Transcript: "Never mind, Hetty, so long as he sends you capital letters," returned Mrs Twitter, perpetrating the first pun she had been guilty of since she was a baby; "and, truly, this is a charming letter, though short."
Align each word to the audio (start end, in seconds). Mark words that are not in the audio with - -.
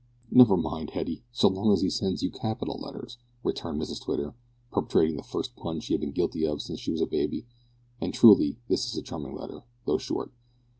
"Never 0.31 0.57
mind, 0.57 0.89
Hetty, 0.89 1.21
so 1.31 1.47
long 1.47 1.71
as 1.71 1.81
he 1.81 1.89
sends 1.91 2.23
you 2.23 2.31
capital 2.31 2.79
letters," 2.79 3.19
returned 3.43 3.79
Mrs 3.79 4.01
Twitter, 4.01 4.33
perpetrating 4.71 5.15
the 5.15 5.21
first 5.21 5.55
pun 5.55 5.79
she 5.79 5.93
had 5.93 6.01
been 6.01 6.09
guilty 6.11 6.43
of 6.43 6.59
since 6.59 6.79
she 6.79 6.89
was 6.91 7.01
a 7.01 7.05
baby; 7.05 7.45
"and, 8.01 8.11
truly, 8.11 8.57
this 8.67 8.87
is 8.87 8.97
a 8.97 9.03
charming 9.03 9.35
letter, 9.35 9.61
though 9.85 9.99
short." 9.99 10.31